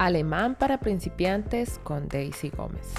[0.00, 2.94] Alemán para principiantes con Daisy Gómez.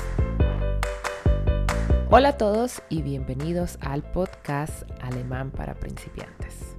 [2.12, 6.78] Hola a todos y bienvenidos al podcast Alemán para principiantes.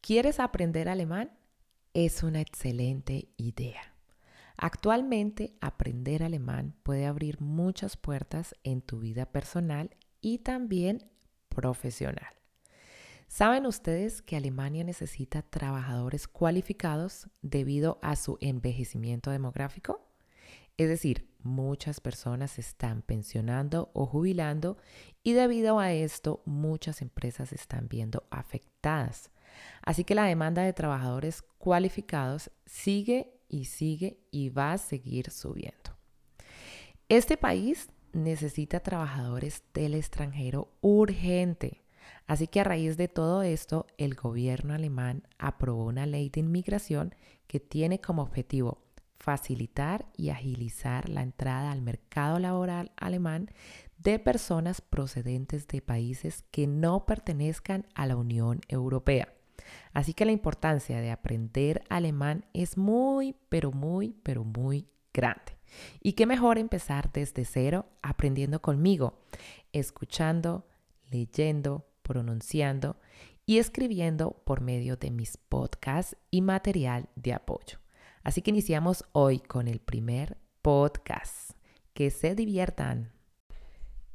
[0.00, 1.30] ¿Quieres aprender alemán?
[1.92, 3.82] Es una excelente idea.
[4.56, 9.90] Actualmente aprender alemán puede abrir muchas puertas en tu vida personal
[10.22, 11.10] y también
[11.50, 12.37] profesional.
[13.28, 20.00] ¿Saben ustedes que Alemania necesita trabajadores cualificados debido a su envejecimiento demográfico?
[20.78, 24.78] Es decir, muchas personas están pensionando o jubilando
[25.22, 29.30] y debido a esto muchas empresas están viendo afectadas.
[29.82, 35.98] Así que la demanda de trabajadores cualificados sigue y sigue y va a seguir subiendo.
[37.10, 41.82] Este país necesita trabajadores del extranjero urgente.
[42.26, 47.14] Así que a raíz de todo esto, el gobierno alemán aprobó una ley de inmigración
[47.46, 48.84] que tiene como objetivo
[49.16, 53.50] facilitar y agilizar la entrada al mercado laboral alemán
[53.98, 59.34] de personas procedentes de países que no pertenezcan a la Unión Europea.
[59.92, 65.58] Así que la importancia de aprender alemán es muy, pero muy, pero muy grande.
[66.00, 69.18] Y qué mejor empezar desde cero aprendiendo conmigo,
[69.72, 70.66] escuchando,
[71.10, 72.96] leyendo, pronunciando
[73.46, 77.78] y escribiendo por medio de mis podcasts y material de apoyo.
[78.24, 81.52] Así que iniciamos hoy con el primer podcast.
[81.92, 83.12] Que se diviertan.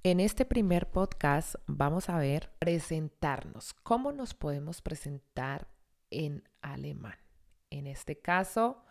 [0.03, 3.73] En este primer podcast vamos a ver presentarnos.
[3.73, 5.67] ¿Cómo nos podemos presentar
[6.09, 7.17] en alemán?
[7.69, 8.83] En este caso,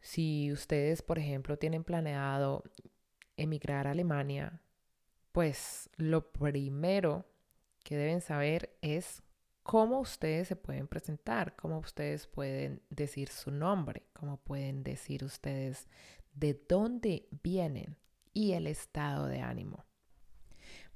[0.00, 2.64] si ustedes, por ejemplo, tienen planeado
[3.36, 4.60] emigrar a Alemania,
[5.32, 7.24] pues lo primero
[7.88, 9.22] que deben saber es
[9.62, 15.88] cómo ustedes se pueden presentar, cómo ustedes pueden decir su nombre, cómo pueden decir ustedes
[16.34, 17.96] de dónde vienen
[18.34, 19.86] y el estado de ánimo.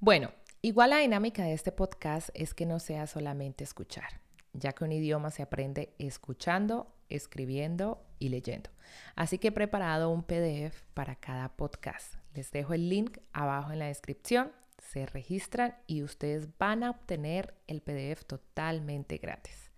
[0.00, 4.20] Bueno, igual la dinámica de este podcast es que no sea solamente escuchar,
[4.52, 8.68] ya que un idioma se aprende escuchando, escribiendo y leyendo.
[9.16, 12.16] Así que he preparado un PDF para cada podcast.
[12.34, 14.52] Les dejo el link abajo en la descripción
[14.82, 19.70] se registran y ustedes van a obtener el PDF totalmente gratis.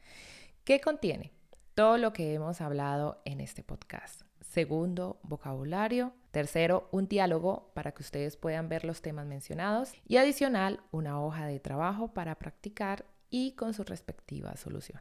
[0.64, 1.32] ¿Qué contiene?
[1.74, 4.22] Todo lo que hemos hablado en este podcast.
[4.40, 6.12] Segundo, vocabulario.
[6.30, 9.92] Tercero, un diálogo para que ustedes puedan ver los temas mencionados.
[10.06, 15.00] Y adicional, una hoja de trabajo para practicar y con su respectiva solución.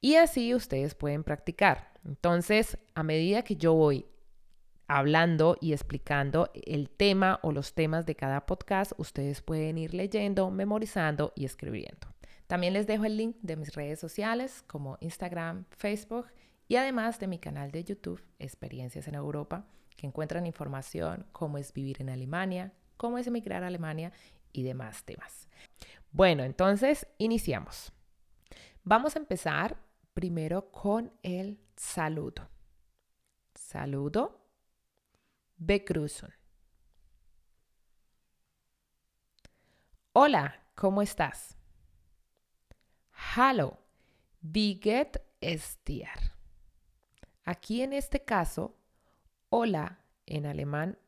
[0.00, 1.92] Y así ustedes pueden practicar.
[2.04, 4.06] Entonces, a medida que yo voy
[4.90, 10.50] hablando y explicando el tema o los temas de cada podcast, ustedes pueden ir leyendo,
[10.50, 12.08] memorizando y escribiendo.
[12.48, 16.26] También les dejo el link de mis redes sociales como Instagram, Facebook
[16.66, 19.64] y además de mi canal de YouTube, Experiencias en Europa,
[19.96, 24.12] que encuentran información cómo es vivir en Alemania, cómo es emigrar a Alemania
[24.52, 25.48] y demás temas.
[26.10, 27.92] Bueno, entonces iniciamos.
[28.82, 29.76] Vamos a empezar
[30.14, 32.50] primero con el saludo.
[33.54, 34.39] Saludo
[35.60, 36.32] begrüßen.
[40.12, 41.56] Hola, ¿cómo estás?
[43.36, 43.78] Hallo,
[44.40, 45.20] wie geht?
[47.44, 48.76] Aquí en este caso,
[49.48, 50.98] hola en alemán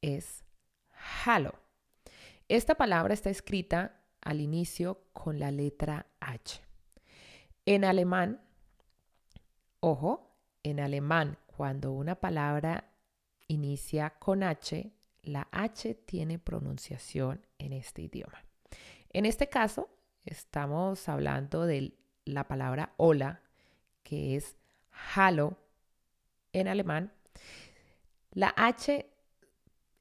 [0.00, 0.44] es
[1.24, 1.52] hallo.
[2.48, 6.62] Esta palabra está escrita al inicio con la letra H.
[7.66, 8.40] En alemán,
[9.80, 12.91] ojo, en alemán, cuando una palabra
[13.52, 14.92] inicia con H,
[15.22, 18.44] la H tiene pronunciación en este idioma.
[19.10, 19.88] En este caso,
[20.24, 23.42] estamos hablando de la palabra hola,
[24.02, 24.56] que es
[24.90, 25.56] hallo
[26.52, 27.12] en alemán.
[28.32, 29.08] La H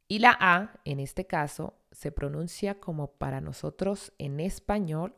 [0.08, 5.16] y la A, en este caso, se pronuncia como para nosotros en español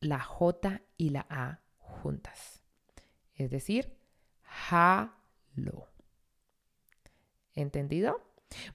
[0.00, 2.62] la J y la A juntas.
[3.34, 3.96] Es decir,
[4.70, 5.93] halo.
[7.54, 8.20] ¿Entendido?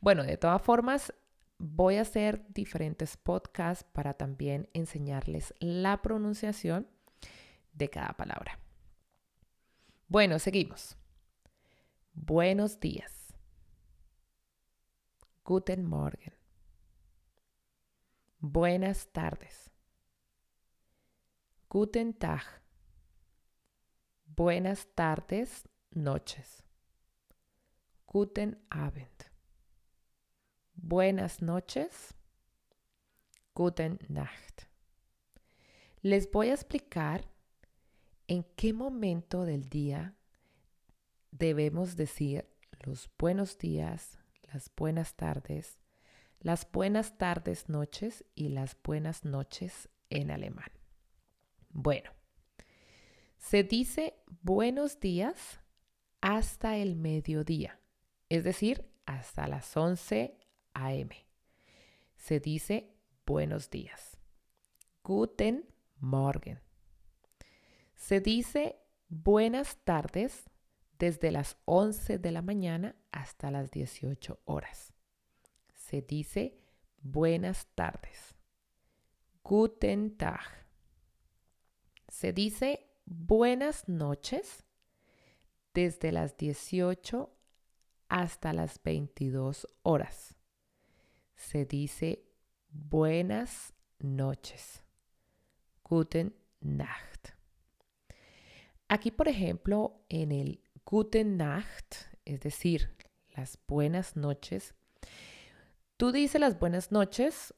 [0.01, 1.13] Bueno, de todas formas,
[1.57, 6.87] voy a hacer diferentes podcasts para también enseñarles la pronunciación
[7.73, 8.59] de cada palabra.
[10.07, 10.97] Bueno, seguimos.
[12.13, 13.33] Buenos días.
[15.43, 16.33] Guten Morgen.
[18.39, 19.71] Buenas tardes.
[21.69, 22.43] Guten Tag.
[24.25, 26.68] Buenas tardes, noches.
[28.11, 29.29] Guten Abend.
[30.73, 32.15] Buenas noches.
[33.53, 34.63] Guten Nacht.
[36.01, 37.25] Les voy a explicar
[38.29, 40.13] ¿En qué momento del día
[41.31, 42.47] debemos decir
[42.85, 44.19] los buenos días,
[44.53, 45.79] las buenas tardes,
[46.39, 50.69] las buenas tardes, noches y las buenas noches en alemán?
[51.69, 52.11] Bueno,
[53.39, 54.13] se dice
[54.43, 55.59] buenos días
[56.21, 57.78] hasta el mediodía,
[58.29, 60.37] es decir, hasta las 11
[60.73, 61.27] a.m.
[62.15, 62.93] Se dice
[63.25, 64.17] buenos días.
[65.03, 65.67] Guten
[65.97, 66.61] Morgen.
[67.95, 70.49] Se dice buenas tardes
[70.99, 74.93] desde las 11 de la mañana hasta las 18 horas.
[75.73, 76.59] Se dice
[77.01, 78.35] buenas tardes.
[79.43, 80.67] Guten Tag.
[82.07, 84.65] Se dice buenas noches
[85.73, 87.38] desde las 18
[88.09, 90.35] hasta las 22 horas.
[91.35, 92.25] Se dice
[92.69, 94.83] buenas noches.
[95.83, 97.29] Guten Nacht.
[98.87, 101.95] Aquí, por ejemplo, en el Guten Nacht,
[102.25, 102.95] es decir,
[103.35, 104.73] las buenas noches,
[105.97, 107.53] tú dices las buenas noches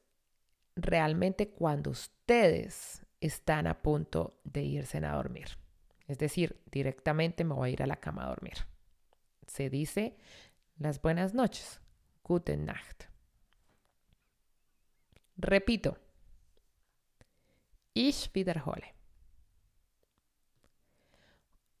[0.76, 5.48] realmente cuando ustedes están a punto de irse a dormir.
[6.06, 8.71] Es decir, directamente me voy a ir a la cama a dormir.
[9.52, 10.16] Se dice
[10.78, 11.82] las buenas noches.
[12.24, 13.04] Guten Nacht.
[15.36, 15.98] Repito.
[17.92, 18.94] Ich wiederhole.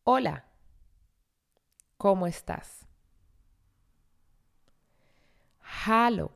[0.04, 0.44] Hola.
[1.96, 2.86] ¿Cómo estás?
[5.86, 6.30] Hallo.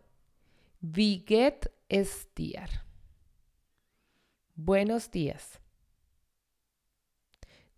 [0.80, 2.66] Wie geht es dir?
[4.54, 5.60] Buenos días.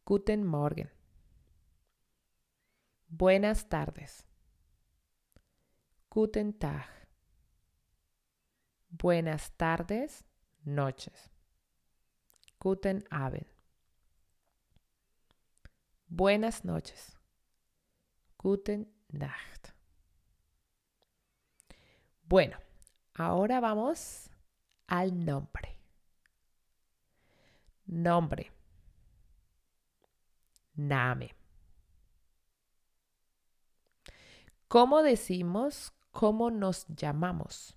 [0.04, 0.97] Guten Morgen.
[3.08, 4.26] Buenas tardes.
[6.10, 6.86] Guten Tag.
[8.90, 10.24] Buenas tardes,
[10.64, 11.30] noches.
[12.58, 13.46] Guten Abend.
[16.06, 17.18] Buenas noches.
[18.36, 19.72] Guten Nacht.
[22.22, 22.58] Bueno,
[23.14, 24.30] ahora vamos
[24.86, 25.78] al nombre.
[27.86, 28.52] Nombre.
[30.74, 31.37] Name.
[34.68, 37.74] ¿Cómo decimos cómo nos llamamos?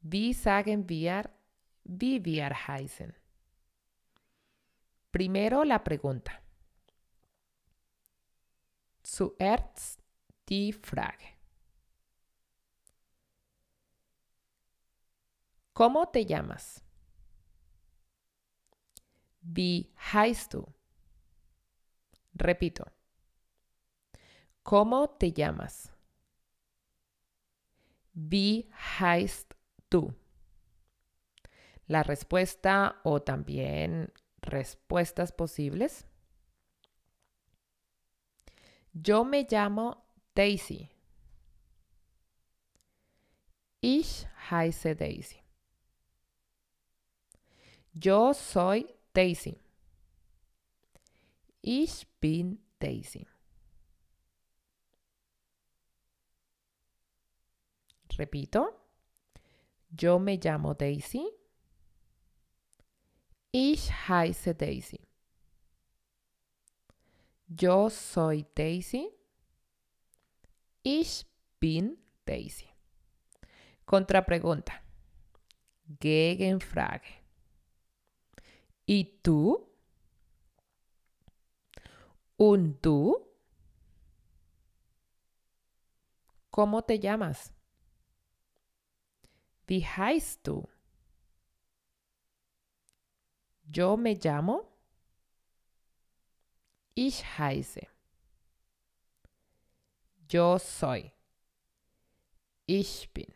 [0.00, 1.28] Wie sagen wir,
[1.82, 3.12] wie wir heißen?
[5.10, 6.40] Primero la pregunta.
[9.02, 10.00] Zuerst
[10.48, 11.36] die Frage.
[15.72, 16.80] ¿Cómo te llamas?
[19.40, 20.64] Wie heißt du?
[22.36, 22.99] Repito.
[24.70, 25.92] ¿Cómo te llamas?
[28.14, 28.70] Wie
[29.00, 29.52] heißt
[29.90, 30.14] du?
[31.88, 34.12] La respuesta o también
[34.42, 36.06] respuestas posibles.
[38.92, 40.04] Yo me llamo
[40.36, 40.88] Daisy.
[43.80, 45.42] Ich heiße Daisy.
[47.92, 49.58] Yo soy Daisy.
[51.60, 53.26] Ich bin Daisy.
[58.20, 58.76] Repito.
[59.88, 61.26] Yo me llamo Daisy.
[63.50, 65.00] Ich heiße Daisy.
[67.48, 69.08] Yo soy Daisy.
[70.82, 71.24] Ich
[71.58, 72.68] bin Daisy.
[73.86, 74.82] Contrapregunta.
[75.98, 77.22] Gegenfrage.
[78.84, 79.66] ¿Y tú?
[82.36, 83.26] ¿Und tú?
[86.50, 87.54] ¿Cómo te llamas?
[89.70, 90.50] Wie heißt?
[93.72, 94.66] Yo me llamo.
[96.96, 97.86] Ich heiße.
[100.28, 101.12] Yo soy.
[102.66, 103.32] Ich bin.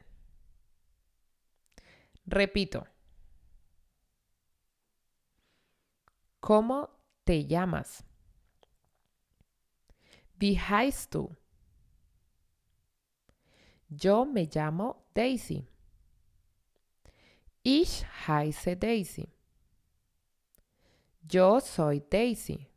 [2.27, 2.85] Repito.
[6.41, 6.89] ¿Cómo
[7.25, 8.03] te llamas?
[10.41, 11.17] Wie heißt?
[13.89, 15.74] Yo me llamo Daisy.
[17.67, 19.27] Ich heiße Daisy.
[21.23, 22.69] Yo soy Daisy.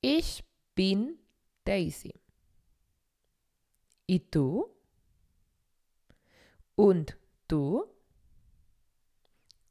[0.00, 0.44] Ich
[0.76, 1.18] bin
[1.64, 2.14] Daisy.
[4.06, 4.70] ¿Y tú?
[6.76, 7.90] ¿Und tú?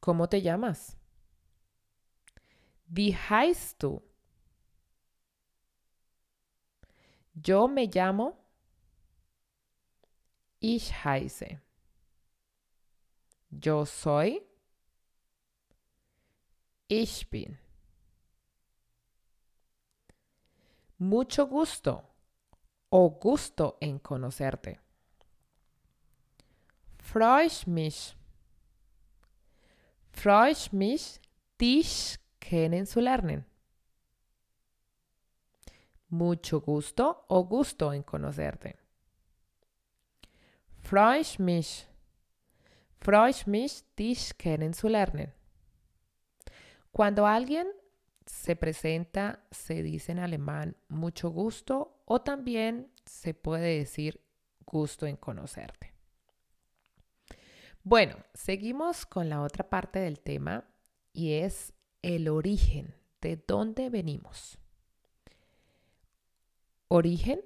[0.01, 0.97] ¿Cómo te llamas?
[2.87, 4.01] Wie heißt du?
[7.33, 8.37] Yo me llamo.
[10.59, 11.64] Ich heiße.
[13.61, 14.41] Yo soy.
[16.87, 17.57] Ich bin.
[20.97, 22.03] Mucho gusto
[22.89, 24.79] o gusto en conocerte.
[26.97, 28.15] Freue ich mich.
[30.11, 31.19] Freue ich mich,
[31.59, 33.45] dich kennenzulernen.
[36.09, 38.75] Mucho gusto o gusto en conocerte.
[40.81, 41.87] Freue ich mich.
[43.05, 45.31] Freue ich mich, dich kennenzulernen.
[46.91, 47.67] Cuando alguien
[48.25, 54.25] se presenta, se dice en alemán mucho gusto o también se puede decir
[54.65, 55.93] gusto en conocerte.
[57.83, 60.67] Bueno, seguimos con la otra parte del tema
[61.13, 64.57] y es el origen, de dónde venimos.
[66.87, 67.39] Origen,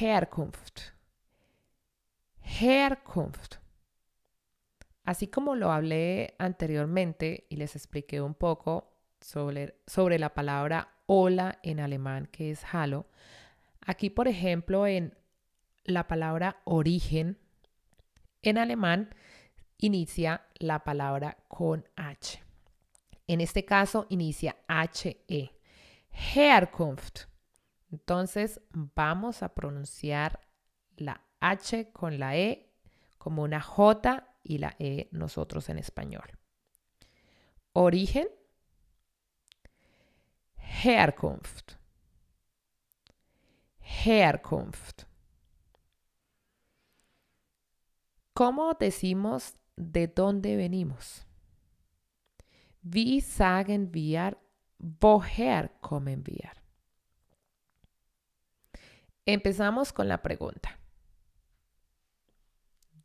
[0.00, 0.99] Herkunft.
[2.58, 3.56] Herkunft.
[5.04, 11.58] Así como lo hablé anteriormente y les expliqué un poco sobre, sobre la palabra hola
[11.62, 13.06] en alemán, que es Hallo,
[13.80, 15.16] aquí, por ejemplo, en
[15.84, 17.38] la palabra origen,
[18.42, 19.14] en alemán,
[19.78, 22.42] inicia la palabra con H.
[23.26, 25.50] En este caso, inicia HE.
[26.12, 27.26] Herkunft.
[27.90, 30.40] Entonces, vamos a pronunciar
[30.96, 32.70] la H con la E
[33.18, 36.38] como una J y la E nosotros en español.
[37.72, 38.28] Origen,
[40.56, 41.74] Herkunft.
[43.80, 45.04] Herkunft.
[48.32, 51.26] ¿Cómo decimos de dónde venimos?
[52.82, 54.38] Wie sagen wir,
[54.78, 56.52] woher kommen wir?
[59.26, 60.79] Empezamos con la pregunta.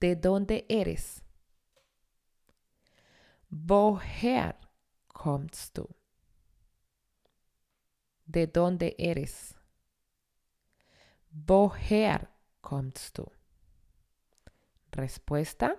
[0.05, 1.24] ¿De dónde eres?
[3.50, 4.55] Woher
[5.07, 5.88] kommst du?
[8.27, 9.55] ¿De dónde eres?
[11.31, 12.29] Woher
[12.62, 13.25] kommst du?
[14.91, 15.75] Respuesta.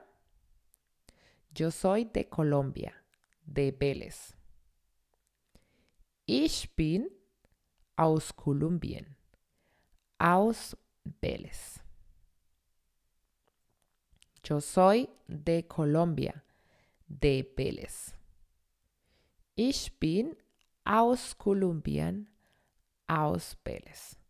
[1.54, 3.04] Yo soy de Colombia,
[3.44, 4.34] de Vélez.
[6.26, 7.08] Ich bin
[7.94, 9.16] aus Kolumbien,
[10.18, 11.85] aus Vélez.
[14.46, 16.44] Yo soy de Colombia,
[17.08, 18.14] de Vélez.
[19.56, 20.36] Ich bin
[20.84, 22.30] aus Kolumbien,
[23.08, 24.20] aus Vélez.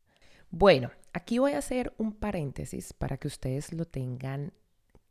[0.49, 4.55] Bueno, aquí voy a hacer un paréntesis para que ustedes lo tengan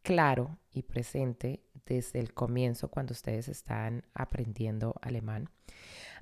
[0.01, 5.51] claro y presente desde el comienzo cuando ustedes están aprendiendo alemán.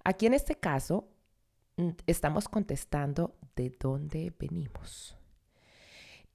[0.04, 1.08] Aquí en este caso
[1.78, 5.16] mm, estamos contestando de dónde venimos.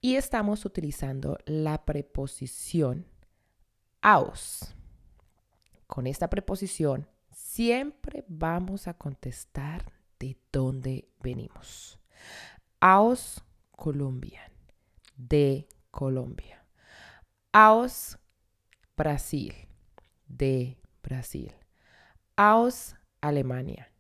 [0.00, 3.06] Y estamos utilizando la preposición
[4.00, 4.74] aus.
[5.88, 11.98] Con esta preposición siempre vamos a contestar de dónde venimos.
[12.80, 14.52] Aus Colombia,
[15.16, 16.64] de Colombia.
[17.52, 18.18] Aus
[18.96, 19.52] Brasil,
[20.28, 21.52] de Brasil.
[22.36, 23.90] Aus Alemania,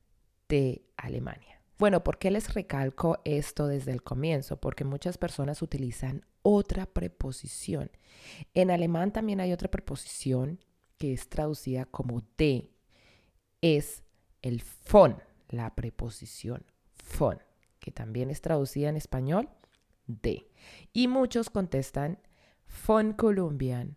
[0.48, 1.57] de Alemania.
[1.78, 4.60] Bueno, ¿por qué les recalco esto desde el comienzo?
[4.60, 7.90] Porque muchas personas utilizan otra preposición.
[8.52, 10.58] En alemán también hay otra preposición
[10.98, 12.72] que es traducida como de.
[13.62, 14.02] Es
[14.42, 16.64] el von, la preposición
[17.16, 17.38] von,
[17.78, 19.48] que también es traducida en español
[20.06, 20.50] de.
[20.92, 22.18] Y muchos contestan
[22.88, 23.96] von Colombian,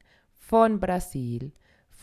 [0.52, 1.56] von Brasil,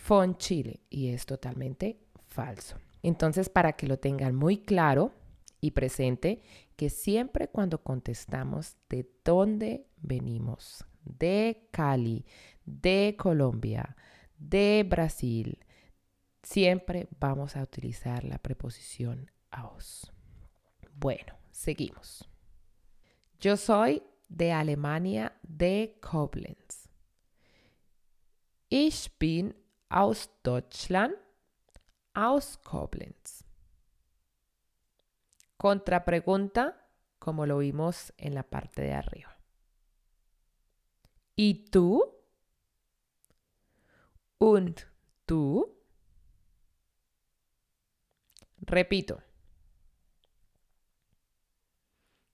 [0.09, 0.81] von Chile.
[0.91, 2.79] Y es totalmente falso.
[3.05, 5.13] Entonces, para que lo tengan muy claro,
[5.61, 6.43] y presente
[6.77, 12.25] que siempre cuando contestamos de dónde venimos, de Cali,
[12.65, 13.97] de Colombia,
[14.39, 15.59] de Brasil,
[16.43, 20.13] siempre vamos a utilizar la preposición aus.
[20.95, 22.29] Bueno, seguimos.
[23.41, 26.89] Yo soy de Alemania, de Koblenz.
[28.69, 29.55] Ich bin
[29.89, 31.15] aus Deutschland,
[32.15, 33.38] aus Koblenz.
[35.59, 36.89] Contrapregunta,
[37.19, 39.37] como lo vimos en la parte de arriba.
[41.35, 42.15] ¿Y tú?
[44.39, 44.81] Und
[45.27, 45.77] tú?
[48.61, 49.21] Repito.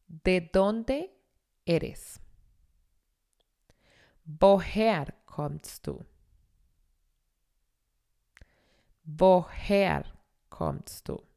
[0.06, 1.18] ¿De dónde
[1.64, 2.20] eres?
[4.26, 6.04] Woher kommst du?
[9.06, 10.18] Woher
[10.50, 11.33] kommst du?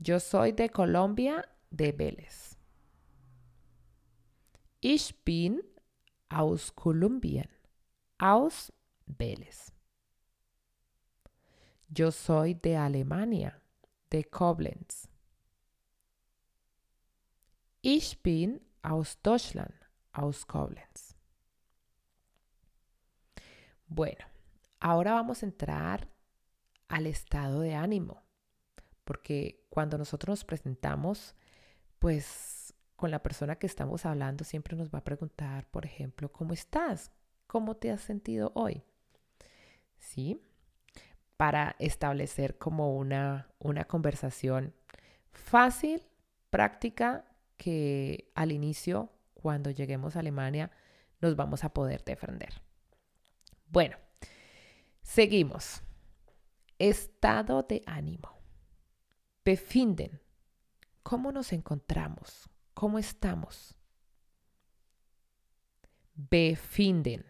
[0.00, 2.56] Yo soy de Colombia, de Vélez.
[4.80, 5.60] Ich bin
[6.30, 7.48] aus Kolumbien,
[8.18, 8.72] aus
[9.06, 9.72] Vélez.
[11.88, 13.60] Yo soy de Alemania,
[14.10, 15.08] de Koblenz.
[17.82, 19.74] Ich bin aus Deutschland,
[20.12, 21.16] aus Koblenz.
[23.86, 24.24] Bueno,
[24.78, 26.08] ahora vamos a entrar
[26.88, 28.22] al estado de ánimo,
[29.08, 31.34] porque cuando nosotros nos presentamos,
[31.98, 36.52] pues con la persona que estamos hablando siempre nos va a preguntar, por ejemplo, ¿cómo
[36.52, 37.10] estás?
[37.46, 38.82] ¿Cómo te has sentido hoy?
[39.96, 40.42] ¿Sí?
[41.38, 44.74] Para establecer como una, una conversación
[45.32, 46.02] fácil,
[46.50, 47.24] práctica,
[47.56, 50.70] que al inicio, cuando lleguemos a Alemania,
[51.22, 52.60] nos vamos a poder defender.
[53.68, 53.96] Bueno,
[55.00, 55.80] seguimos.
[56.78, 58.37] Estado de ánimo.
[59.48, 60.20] Befinden.
[61.02, 62.50] ¿Cómo nos encontramos?
[62.74, 63.74] ¿Cómo estamos?
[66.12, 67.24] Befinden.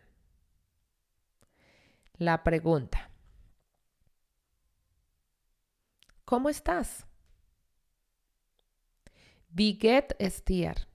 [2.14, 3.08] La pregunta.
[6.24, 7.06] ¿Cómo estás?
[9.50, 10.88] Wie geht es dir?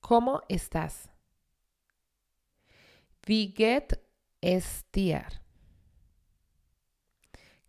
[0.00, 1.08] ¿Cómo estás?
[3.26, 3.98] Wie geht
[4.42, 5.43] es dir?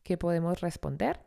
[0.06, 1.20] ¿Qué podemos responder?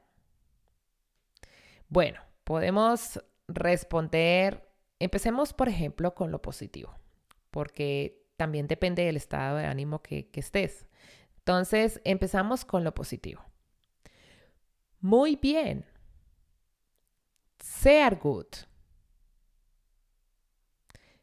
[1.88, 4.70] Bueno, podemos responder,
[5.00, 6.94] empecemos por ejemplo con lo positivo,
[7.50, 10.86] porque también depende del estado de ánimo que, que estés.
[11.38, 13.44] Entonces, empezamos con lo positivo.
[15.00, 15.84] Muy bien.
[17.58, 18.58] Sehr gut.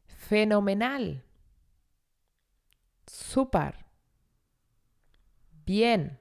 [0.08, 1.24] Fenomenal.
[3.08, 3.86] Super.
[5.66, 6.20] Bien.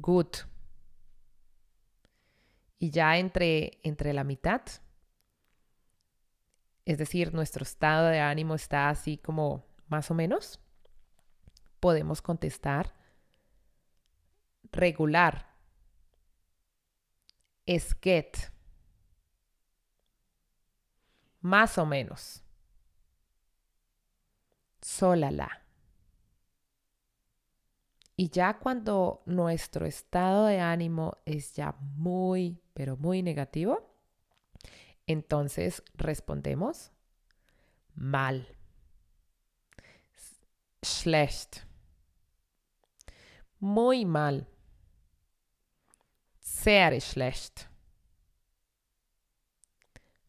[0.00, 0.36] Good.
[2.78, 4.62] Y ya entre, entre la mitad,
[6.84, 10.60] es decir, nuestro estado de ánimo está así como más o menos,
[11.80, 12.94] podemos contestar
[14.72, 15.54] regular.
[17.66, 18.36] Es get.
[21.40, 22.42] Más o menos.
[24.80, 25.67] Solala.
[28.20, 33.94] Y ya cuando nuestro estado de ánimo es ya muy, pero muy negativo,
[35.06, 36.90] entonces respondemos
[37.94, 38.48] mal.
[40.82, 41.58] Schlecht.
[43.60, 44.48] Muy mal.
[46.40, 47.68] Sehr schlecht.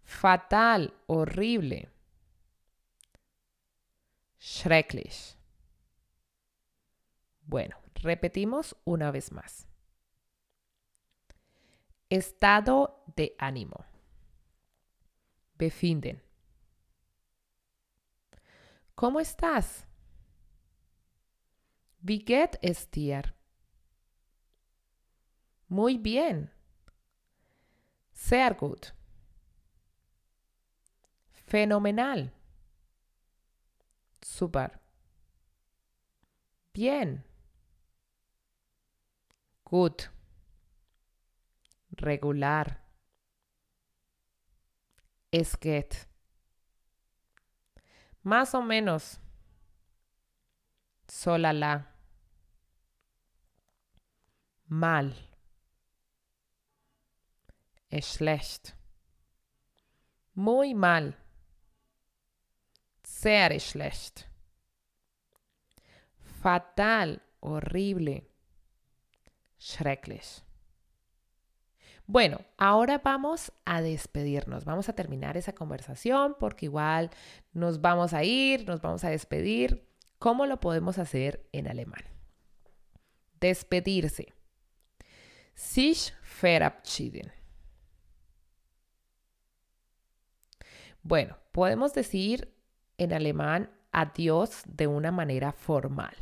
[0.04, 1.90] Fatal, horrible.
[4.38, 5.39] Schrecklich.
[7.50, 9.68] Bueno, repetimos una vez más.
[12.08, 13.86] Estado de ánimo.
[15.56, 16.22] Befinden.
[18.94, 19.88] ¿Cómo estás?
[22.02, 22.60] Wie geht?
[25.70, 26.52] Muy bien.
[28.14, 28.94] Sehr gut.
[31.48, 32.32] Fenomenal.
[34.22, 34.80] Super.
[36.74, 37.29] Bien.
[39.70, 40.10] Gut.
[42.02, 42.76] Regular.
[45.30, 46.08] Es geht.
[48.24, 49.20] Más o menos.
[51.08, 51.86] Solala.
[54.66, 55.16] Mal.
[57.90, 58.76] Es schlecht.
[60.34, 61.16] Muy mal.
[63.04, 64.28] Sehr schlecht.
[66.42, 68.29] Fatal, horrible.
[69.60, 70.44] Schrecklich.
[72.06, 74.66] Bueno, ahora vamos a despedirnos.
[74.66, 77.12] Vamos a terminar esa conversación porque igual
[77.54, 79.88] nos vamos a ir, nos vamos a despedir.
[80.18, 82.02] ¿Cómo lo podemos hacer en alemán?
[83.40, 84.34] Despedirse.
[85.54, 87.32] Sich verabschieden.
[91.04, 92.54] Bueno, podemos decir
[92.98, 96.16] en alemán adiós de una manera formal.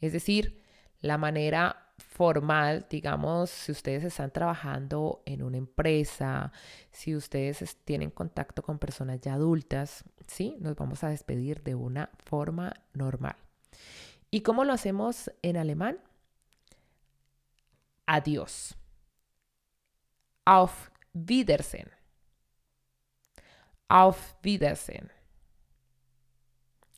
[0.00, 0.62] Es decir,
[1.00, 6.52] la manera formal, digamos, si ustedes están trabajando en una empresa,
[6.90, 10.56] si ustedes tienen contacto con personas ya adultas, ¿sí?
[10.60, 13.36] Nos vamos a despedir de una forma normal.
[14.30, 15.98] ¿Y cómo lo hacemos en alemán?
[18.06, 18.76] Adiós.
[20.44, 21.90] Auf Wiedersehen.
[23.88, 25.10] Auf Wiedersehen.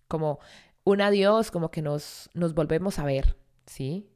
[0.07, 0.41] Como
[0.85, 4.09] un adiós, como que nos, nos volvemos a ver, ¿sí?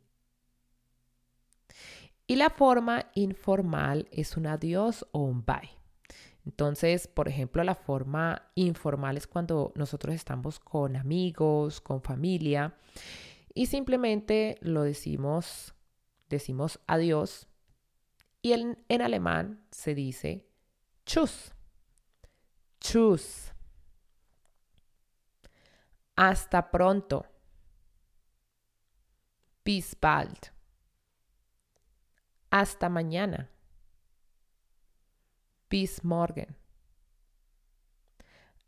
[2.33, 5.69] Y la forma informal es un adiós o un bye.
[6.47, 12.75] Entonces, por ejemplo, la forma informal es cuando nosotros estamos con amigos, con familia
[13.53, 15.75] y simplemente lo decimos,
[16.31, 17.49] decimos adiós
[18.41, 20.47] y en, alemán se dice
[21.05, 21.53] tschüss.
[22.81, 23.53] Tschüss.
[26.17, 27.27] Hasta pronto.
[29.63, 30.62] Bis bald.
[32.53, 33.49] Hasta mañana.
[35.71, 36.55] Bis morgen.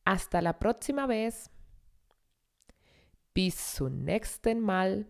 [0.06, 1.50] Hasta la próxima vez.
[3.34, 5.06] Bis zum nächsten Mal.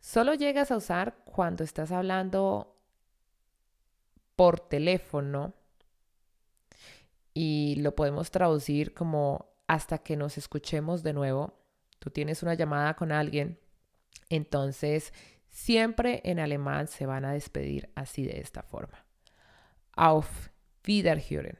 [0.00, 2.76] Solo llegas a usar cuando estás hablando
[4.34, 5.54] por teléfono
[7.34, 11.56] y lo podemos traducir como hasta que nos escuchemos de nuevo.
[12.00, 13.60] Tú tienes una llamada con alguien,
[14.28, 15.12] entonces
[15.50, 19.04] siempre en alemán se van a despedir así de esta forma.
[19.92, 20.50] Auf
[20.86, 21.58] Wiederhören.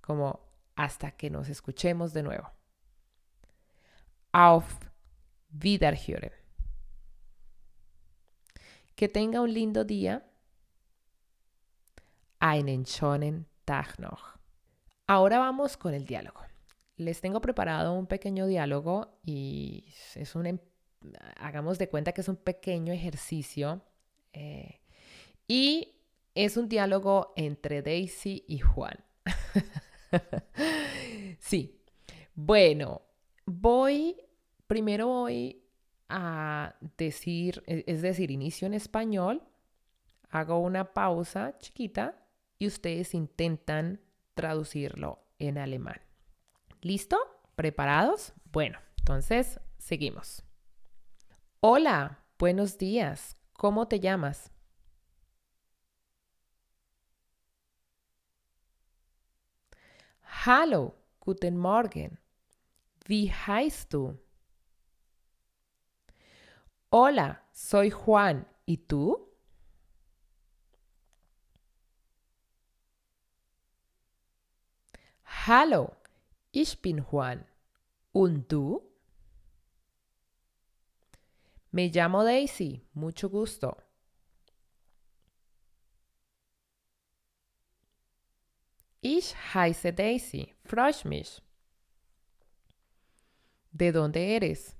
[0.00, 0.40] Como
[0.76, 2.50] hasta que nos escuchemos de nuevo.
[4.32, 4.78] Auf
[5.50, 6.32] Wiederhören.
[8.94, 10.24] Que tenga un lindo día.
[12.40, 14.38] Einen schönen Tag noch.
[15.06, 16.40] Ahora vamos con el diálogo.
[16.96, 19.84] Les tengo preparado un pequeño diálogo y
[20.14, 20.58] es un, em,
[21.36, 23.82] hagamos de cuenta que es un pequeño ejercicio
[24.32, 24.80] eh,
[25.46, 25.94] y
[26.34, 29.04] es un diálogo entre Daisy y Juan.
[31.38, 31.80] sí,
[32.34, 33.02] bueno,
[33.46, 34.16] voy,
[34.66, 35.62] primero voy
[36.08, 39.42] a decir, e, es decir, inicio en español,
[40.30, 42.22] hago una pausa chiquita
[42.58, 44.00] y ustedes intentan
[44.34, 46.00] traducirlo en alemán.
[46.80, 47.18] ¿Listo?
[47.56, 48.34] ¿Preparados?
[48.52, 50.47] Bueno, entonces seguimos.
[51.60, 53.36] Hola, buenos días.
[53.52, 54.52] ¿Cómo te llamas?
[60.46, 62.18] Hallo, guten Morgen.
[63.06, 64.18] Wie heißt du?
[66.90, 68.46] Hola, soy Juan.
[68.64, 69.28] ¿Y tú?
[75.46, 75.96] Hallo,
[76.52, 77.44] ich bin Juan.
[78.12, 78.87] ¿Und du?
[81.72, 83.76] Me llamo Daisy, mucho gusto.
[89.02, 91.40] Ich heiße Daisy, freue mich.
[93.72, 94.74] ¿De dónde eres?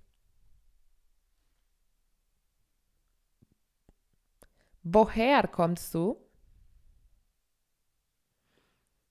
[4.82, 6.16] Woher kommst du?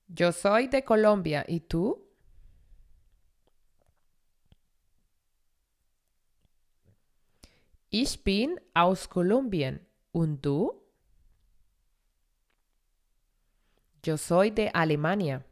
[0.09, 2.06] Yo soy de Colombia, ¿y tú?
[7.99, 9.79] Ich bin aus Kolumbien.
[10.11, 10.71] ¿Und du?
[14.05, 15.43] Yo soy de Alemania.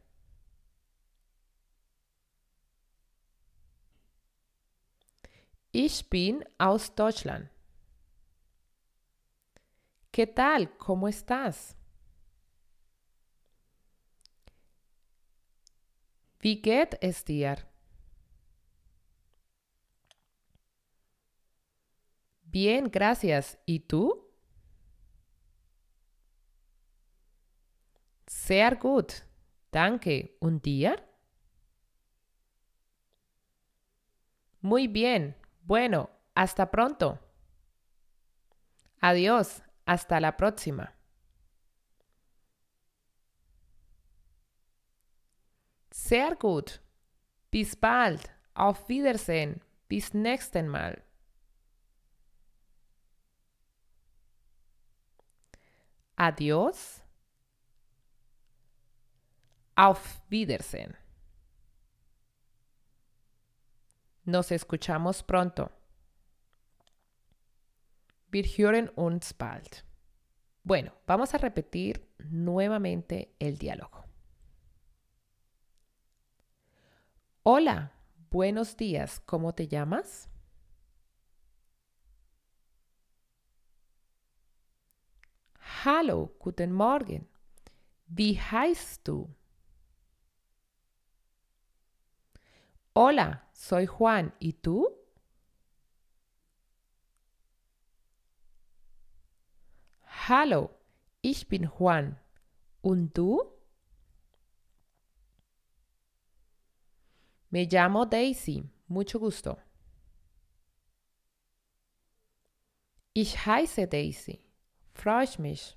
[5.72, 7.50] Ich bin aus Deutschland.
[10.12, 10.68] ¿Qué tal?
[10.78, 11.74] ¿Cómo estás?
[16.38, 17.56] Wie geht es dir?
[22.56, 23.58] Bien, gracias.
[23.66, 24.32] ¿Y tú?
[28.26, 29.12] Sehr gut.
[29.70, 30.38] Danke.
[30.40, 31.06] ¿Und dir?
[34.62, 35.36] Muy bien.
[35.64, 37.18] Bueno, hasta pronto.
[39.02, 39.62] Adiós.
[39.84, 40.94] Hasta la próxima.
[45.90, 46.80] Sehr gut.
[47.50, 48.32] Bis bald.
[48.54, 49.60] Auf Wiedersehen.
[49.88, 51.05] Bis nächsten Mal.
[56.16, 57.02] Adiós.
[59.76, 60.96] Auf Wiedersehen.
[64.24, 65.70] Nos escuchamos pronto.
[68.32, 69.84] Wir hören uns bald.
[70.64, 74.04] Bueno, vamos a repetir nuevamente el diálogo.
[77.44, 77.92] Hola,
[78.30, 80.28] buenos días, ¿cómo te llamas?
[85.66, 87.26] Hallo, guten Morgen.
[88.06, 89.34] Wie heißt du?
[92.94, 94.32] Hola, soy Juan.
[94.38, 94.88] ¿Y tú?
[100.28, 100.70] Hallo,
[101.20, 102.18] ich bin Juan.
[102.80, 103.42] ¿Und du?
[107.50, 108.70] Me llamo Daisy.
[108.88, 109.58] Mucho gusto.
[113.14, 114.45] Ich heiße Daisy.
[114.96, 115.76] Freue ich mich.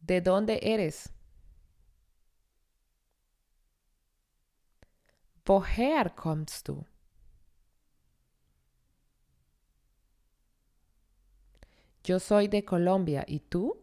[0.00, 1.12] ¿De dónde eres?
[5.44, 6.86] Woher kommst du?
[12.02, 13.24] Yo soy de Colombia.
[13.28, 13.76] ¿Y tú?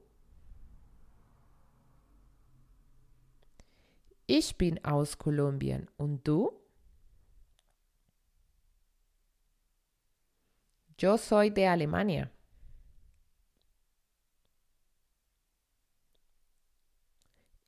[4.26, 5.88] Ich bin aus Kolumbien.
[5.98, 6.52] ¿Und du?
[10.98, 12.32] Yo soy de Alemania.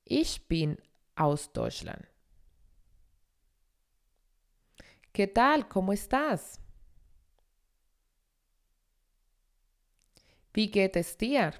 [0.04, 0.76] Ich bin
[1.16, 2.06] aus Deutschland.
[5.12, 5.68] ¿Qué tal?
[5.68, 6.60] ¿Cómo estás?
[10.54, 11.54] Wie geht es dir?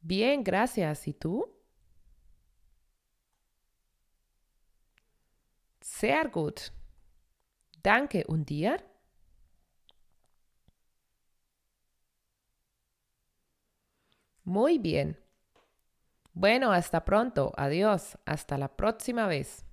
[0.00, 1.06] Bien, gracias.
[1.08, 1.52] ¿Y tú?
[5.80, 6.70] Sehr gut.
[7.86, 8.24] Danke.
[8.26, 8.82] ¿Und dir?
[14.42, 15.16] Muy bien.
[16.32, 17.52] Bueno, hasta pronto.
[17.56, 18.18] Adiós.
[18.26, 19.64] Hasta la próxima vez.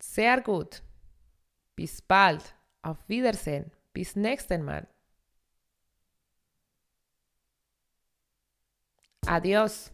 [0.00, 0.82] Sehr gut.
[1.76, 2.56] Bis bald.
[2.82, 3.70] Auf Wiedersehen.
[3.92, 4.88] Bis nächsten Mal.
[9.28, 9.92] Adiós.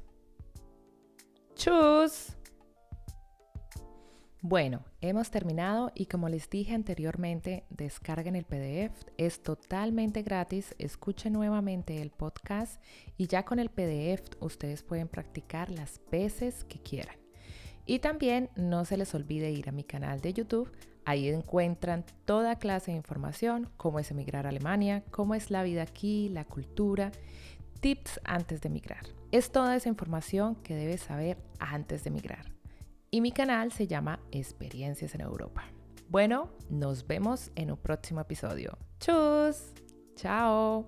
[1.54, 2.39] Tschüss.
[4.42, 11.34] Bueno, hemos terminado y como les dije anteriormente, descarguen el PDF, es totalmente gratis, escuchen
[11.34, 12.82] nuevamente el podcast
[13.18, 17.16] y ya con el PDF ustedes pueden practicar las veces que quieran.
[17.84, 20.72] Y también no se les olvide ir a mi canal de YouTube,
[21.04, 25.82] ahí encuentran toda clase de información, cómo es emigrar a Alemania, cómo es la vida
[25.82, 27.12] aquí, la cultura,
[27.80, 29.04] tips antes de emigrar.
[29.32, 32.59] Es toda esa información que debes saber antes de emigrar
[33.10, 35.64] y mi canal se llama Experiencias en Europa.
[36.08, 38.78] Bueno, nos vemos en un próximo episodio.
[38.98, 39.72] ¡Chus!
[40.16, 40.86] ¡Chao!